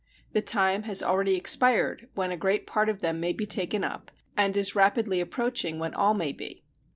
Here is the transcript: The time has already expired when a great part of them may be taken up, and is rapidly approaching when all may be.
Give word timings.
The 0.33 0.41
time 0.41 0.81
has 0.89 1.03
already 1.03 1.35
expired 1.35 2.09
when 2.15 2.31
a 2.31 2.35
great 2.35 2.65
part 2.65 2.89
of 2.89 3.01
them 3.03 3.19
may 3.19 3.33
be 3.33 3.45
taken 3.45 3.83
up, 3.83 4.09
and 4.35 4.57
is 4.57 4.73
rapidly 4.73 5.21
approaching 5.21 5.77
when 5.77 5.93
all 5.93 6.15
may 6.15 6.31
be. 6.31 6.63